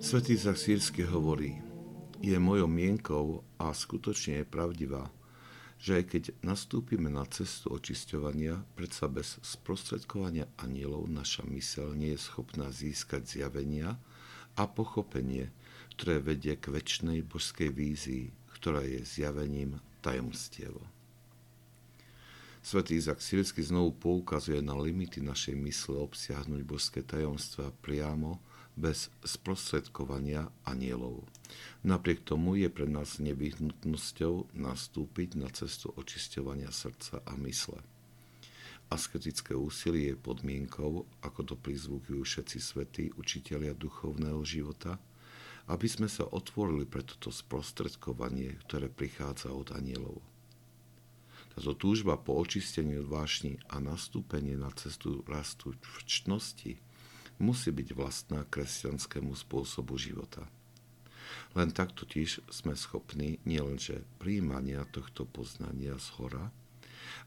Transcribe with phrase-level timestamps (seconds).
[0.00, 1.60] Svetý Sírsky hovorí,
[2.24, 5.12] je mojou mienkou a skutočne je pravdivá,
[5.76, 12.24] že aj keď nastúpime na cestu očisťovania, predsa bez sprostredkovania anielov naša mysel nie je
[12.32, 14.00] schopná získať zjavenia
[14.56, 15.52] a pochopenie,
[16.00, 20.80] ktoré vedie k väčšnej božskej vízii, ktorá je zjavením tajomstiev.
[22.64, 28.40] Svetý Izak Sírsky znovu poukazuje na limity našej mysle obsiahnuť božské tajomstva priamo
[28.76, 31.26] bez sprostredkovania anielov.
[31.82, 37.80] Napriek tomu je pre nás nevyhnutnosťou nastúpiť na cestu očisťovania srdca a mysle.
[38.90, 44.98] Asketické úsilie je podmienkou, ako to prizvukujú všetci svetí učitelia duchovného života,
[45.70, 50.18] aby sme sa otvorili pre toto sprostredkovanie, ktoré prichádza od anielov.
[51.54, 56.82] Táto túžba po očistení od vášni a nastúpenie na cestu rastu v čnosti
[57.40, 60.44] musí byť vlastná kresťanskému spôsobu života.
[61.56, 66.52] Len tak totiž sme schopní nielenže príjmania tohto poznania z hora,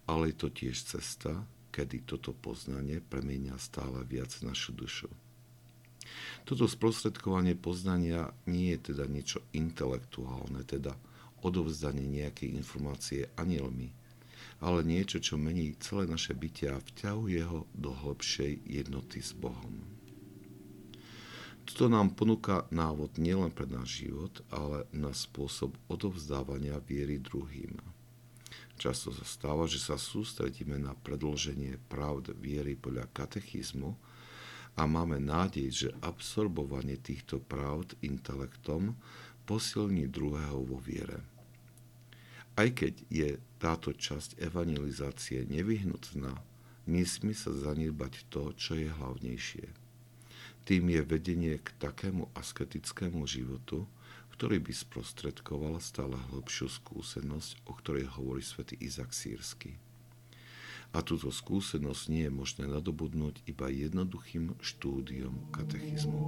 [0.08, 5.10] ale je to tiež cesta, kedy toto poznanie premenia stále viac našu dušu.
[6.44, 10.94] Toto sprostredkovanie poznania nie je teda niečo intelektuálne, teda
[11.44, 13.92] odovzdanie nejakej informácie anielmi,
[14.64, 19.93] ale niečo, čo mení celé naše bytie a vťahuje ho do hĺbšej jednoty s Bohom.
[21.74, 27.82] Toto nám ponúka návod nielen pre náš život, ale na spôsob odovzdávania viery druhým.
[28.78, 33.90] Často sa stáva, že sa sústredíme na predloženie pravd viery podľa katechizmu
[34.78, 38.94] a máme nádej, že absorbovanie týchto pravd intelektom
[39.50, 41.26] posilní druhého vo viere.
[42.54, 46.38] Aj keď je táto časť evangelizácie nevyhnutná,
[46.86, 49.83] nesmí sa zanedbať to, čo je hlavnejšie.
[50.64, 53.84] Tým je vedenie k takému asketickému životu,
[54.32, 59.76] ktorý by sprostredkoval stále hlbšiu skúsenosť, o ktorej hovorí svätý Izak Sírsky.
[60.94, 66.22] A túto skúsenosť nie je možné nadobudnúť iba jednoduchým štúdiom katechizmu.